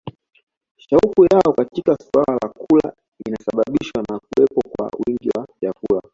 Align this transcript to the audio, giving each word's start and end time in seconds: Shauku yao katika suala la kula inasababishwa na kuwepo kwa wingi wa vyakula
Shauku 0.77 1.23
yao 1.31 1.53
katika 1.53 1.97
suala 1.97 2.33
la 2.43 2.49
kula 2.49 2.93
inasababishwa 3.25 4.03
na 4.09 4.19
kuwepo 4.19 4.61
kwa 4.69 4.89
wingi 5.07 5.29
wa 5.37 5.47
vyakula 5.61 6.01